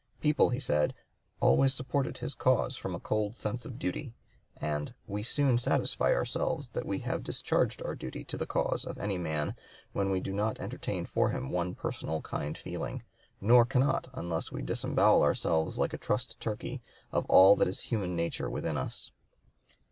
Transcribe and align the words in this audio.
People, 0.19 0.49
he 0.49 0.59
said, 0.59 0.95
"always 1.41 1.75
supported 1.75 2.17
his 2.17 2.33
cause 2.33 2.75
from 2.75 2.95
a 2.95 2.99
cold 2.99 3.35
sense 3.35 3.67
of 3.67 3.77
duty," 3.77 4.15
and 4.57 4.95
"we 5.05 5.21
soon 5.21 5.59
satisfy 5.59 6.11
ourselves 6.11 6.69
that 6.69 6.87
we 6.87 6.97
have 6.97 7.21
discharged 7.23 7.83
our 7.83 7.93
duty 7.93 8.23
to 8.23 8.35
the 8.35 8.47
cause 8.47 8.83
of 8.83 8.97
any 8.97 9.19
man 9.19 9.53
when 9.93 10.09
we 10.09 10.19
do 10.19 10.33
not 10.33 10.59
entertain 10.59 11.05
for 11.05 11.29
him 11.29 11.51
one 11.51 11.75
personal 11.75 12.19
kind 12.21 12.57
feeling, 12.57 13.03
nor 13.39 13.63
cannot 13.63 14.07
unless 14.15 14.51
we 14.51 14.63
disembowel 14.63 15.21
ourselves 15.21 15.77
like 15.77 15.93
a 15.93 15.99
trussed 15.99 16.39
turkey 16.39 16.81
of 17.11 17.27
all 17.27 17.55
that 17.55 17.67
is 17.67 17.81
human 17.81 18.15
nature 18.15 18.49
within 18.49 18.77
us." 18.77 19.11